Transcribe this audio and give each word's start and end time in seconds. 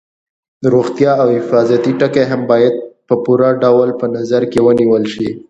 روغتیا 0.73 1.11
او 1.21 1.27
حفاظتي 1.37 1.91
ټکي 1.99 2.23
هم 2.31 2.41
باید 2.51 2.75
په 3.07 3.15
پوره 3.23 3.49
ډول 3.63 3.89
په 3.99 4.05
نظر 4.15 4.41
کې 4.51 4.59
ونیول 4.65 5.03
شي. 5.13 5.29